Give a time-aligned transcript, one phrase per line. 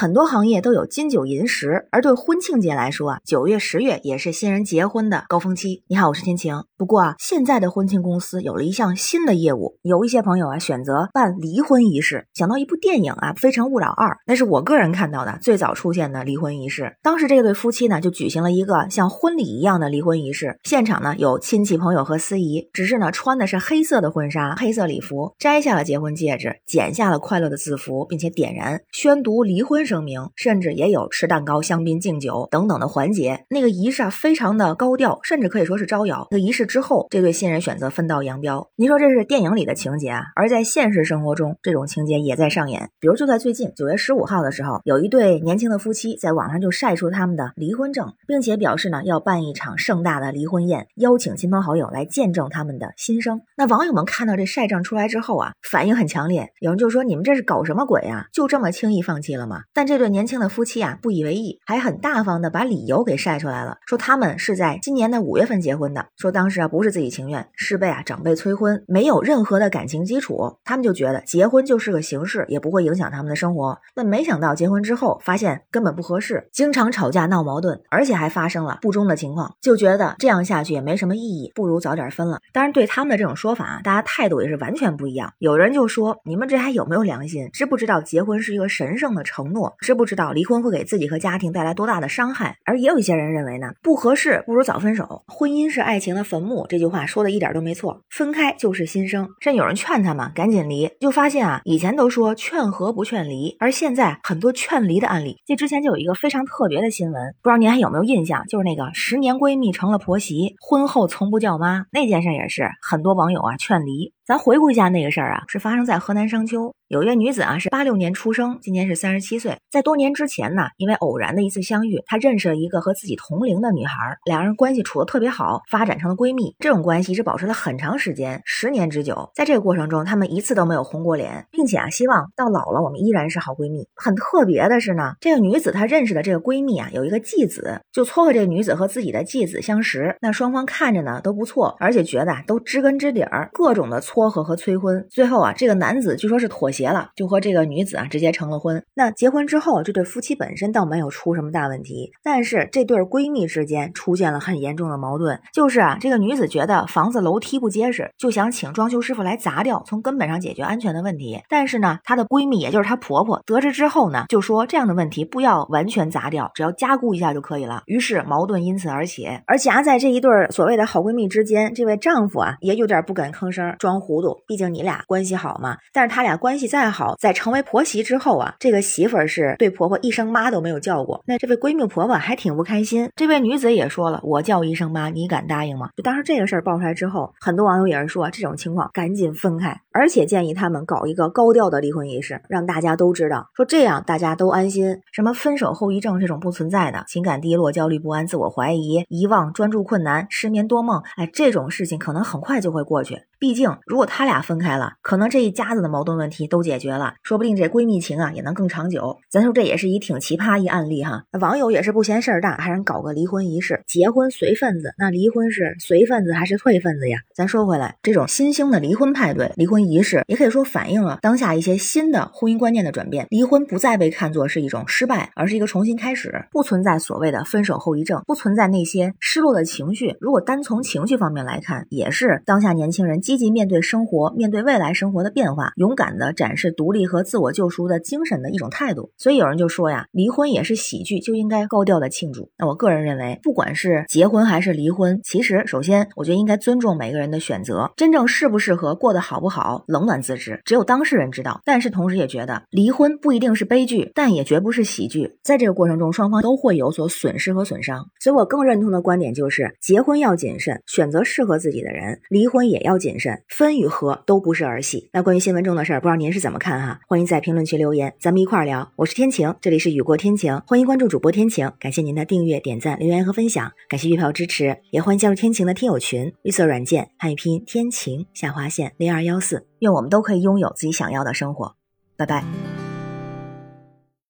[0.00, 5.84] 很多行业都有金九银十，而对婚庆节来说啊，九月、十月也是新人结婚的高峰期。
[5.88, 6.64] 你好，我是天晴。
[6.78, 12.24] 不过啊，现在的婚庆公司有了一项新的业务，有一些朋友啊选择办离婚仪式。
[12.32, 16.96] 想到一部电影啊，《非诚勿扰二》，那是我个人看到的最早出现的离婚仪式。
[17.02, 29.89] 当时这对夫妻呢，就举行了一个像婚礼一样的离婚仪式，现场呢有亲戚朋友和司仪，只是呢穿的是黑色的婚纱、黑色礼服，摘下了结婚戒指，剪下了快乐的字符，并且点燃宣读离婚。
[29.90, 33.44] 声明，甚至也有吃蛋糕、香槟、敬酒等等的环节。
[33.50, 36.28] 那个仪式啊，非常的高调，甚至可以说是招摇。
[36.30, 38.70] 那仪式之后，这对新人选择分道扬镳。
[38.76, 40.22] 您说这是电影里的情节啊？
[40.36, 42.88] 而在现实生活中，这种情节也在上演。
[43.00, 53.40] 比如就在最近九月十五号的时候，有一对年轻的夫妻在网上就晒出他们的离婚证，并且表示呢要办一场盛大的离婚宴，邀请亲朋好友来见证他们的新生。
[53.56, 56.48] 那网友们看到这晒证出来之后啊，反应很强烈。
[56.60, 58.26] 有人就说：“你们这是搞什么鬼啊？
[58.32, 73.78] 就这么轻易放弃了吗？”但这对年轻的夫妻啊不以为意，还很大方的把理由给晒出来了，说他们是在今年的五月份结婚的，说当时啊不是自己情愿，是被啊长辈催婚，没有任何的感情基础，他们就觉得结婚就是个形式，也不会影响他们的生活。
[73.94, 82.38] 但没想到结婚之后发现根本不合适，经常吵架闹矛盾，而且还发生了不忠的情况，就觉得这样下去也没什么意义，不如早点分了。
[82.52, 85.32] 当然，对他们的这种说法，大家态度也是完全不一样。
[85.38, 87.48] 有人就说：“你们这还有没有良心？
[87.50, 89.69] 知不知道结婚是一个神圣的承诺？
[89.78, 95.22] 知不？”知道离婚会给自己和家庭带来多大的伤害，而也有一些人认为呢，不合适不如早分手。
[95.28, 98.02] 婚姻是爱情的坟墓，这句话说的一点都没错。
[98.10, 105.36] 分开就是新生，甚至有人劝他们赶紧离，就发现啊，以前都说劝和不劝离，而现在很多劝离的案例。
[105.46, 108.44] 这之前就有一个非常特别的新闻，不知道您还有没有印象？
[108.48, 114.12] 就是那个十年闺蜜成了婆媳，婚后从不叫妈那件事，也是很多网友啊劝离。
[114.30, 119.56] 咱回顾一下那个事儿啊，是发生在河南商丘，有一位女子啊，是八六年出生，今年是三十七岁。
[119.72, 126.54] 在多年之前呢，因为偶然的一次相遇，她认识了一个和自己同龄的女孩，两人关系处的特别好，发展成了闺蜜。
[126.60, 129.28] 这种关系一直保持了很长时间，十年之久。
[129.34, 133.88] 在这个过程中，他们一次都没有红过脸，并且啊，希望到老了我们依然是好闺蜜。
[133.96, 140.14] 很特别的是呢，这个女子她认识的这个闺蜜啊，有一个继子，就撮合这个女子和自己的继子相识。
[140.20, 144.19] 那双方看着呢都不错，而且觉得都知根知底儿，各种的撮。
[144.20, 148.84] 撮合和催婚，最后啊，这个男子据说是妥协了，就和这个女子啊直接成了婚。
[148.92, 161.40] 那结婚之后，这对夫妻本身倒没有出什么大问题，但是这对闺蜜之间出现了很严重的矛盾，就是啊，这个女子觉得房子楼梯不结实，就想请装修师傅来砸掉，从根本上解决安全的问题。
[161.48, 167.84] 但是呢，她的闺蜜也就是她婆婆得知之后呢，就说这样的问题不要完全砸掉，只要加固一下就可以了。
[167.86, 173.98] 于是矛盾因此而起，而夹在这一对所谓的好闺蜜之间，这位丈夫啊也有点不敢吭声，装。
[174.00, 175.76] 糊糊涂，毕竟你俩关系好嘛。
[175.92, 181.22] 但是他俩关系再好，在成为婆媳之后啊，这个媳妇儿是对婆婆一声妈都没有叫过。
[181.26, 183.08] 那这位闺蜜婆婆还挺不开心。
[183.14, 185.90] 这位女子也说了，我叫一声妈，你敢答应吗？
[185.96, 195.00] 就当时这个事儿爆出来之后，很多网友也是说，这种情况赶紧分开，而且建议他们搞一个高调的离婚仪式，让大家都知道，说这样大家都安心。
[195.12, 203.22] 什么分手后遗症这种不存在的，情感低落、焦虑不安、自我怀疑、遗忘、专注困难、失眠多梦，哎，这种事情可能很快就会过去。
[203.40, 209.16] 毕竟，如果他俩分开了，可能这一家子的矛盾问题都解决了，说不定这闺蜜情啊也能更长久。
[209.30, 211.24] 咱说这也是一挺奇葩一案例哈。
[211.40, 213.82] 网友也是不嫌事儿大，还让搞个离婚仪式。
[213.86, 217.18] 结婚随份子，那离婚是随份子还是退份子呀？
[217.34, 223.26] 咱说回来，这种新兴的离婚派对、离婚仪式，也可以说反映了当下一些新的婚姻观念的转变。
[223.30, 230.14] 离婚不再被看作是一种失败，而是一个重新开始，不存在所谓的分手后遗症，不存在那些失落的情绪。
[230.20, 233.22] 如果单从情绪方面来看，也是当下年轻人。
[233.30, 239.12] 积极面对生活，面对未来生活的变化，勇敢的展示独立和自我救赎的精神的一种态度。
[239.16, 242.50] 所以有人就说呀，离婚也是喜剧，就应该高调的庆祝。
[242.58, 251.60] 那我个人认为，不管是结婚还是离婚，其实首先我觉得应该尊重每个人的选择，真正适不适合，过得好不好，冷暖自知，只有当事人知道。
[251.64, 255.36] 但是同时也觉得，离婚不一定是悲剧，但也绝不是喜剧。
[255.44, 258.08] 在这个过程中，双方都会有所损失和损伤。
[258.18, 263.19] 所以我更认同的观点就是，结婚要谨慎，选择适合自己的人；离婚也要谨。
[263.48, 265.10] 分与合都不是儿戏。
[265.12, 267.00] 那关于新闻中的事儿，不知道您是怎么看哈？
[267.06, 268.90] 欢迎在评论区留言，咱们一块儿聊。
[268.96, 271.70] 我是天晴，这里是雨过天晴，欢迎关注主播天晴。
[271.78, 279.66] 感谢您的订阅、点赞、留言和分享，感谢月票支持，也欢迎加入天晴的听友群，绿色软件汉语拼音天晴下划线零二幺四。
[279.80, 281.74] 愿我们都可以拥有自己想要的生活。
[282.16, 282.79] 拜拜。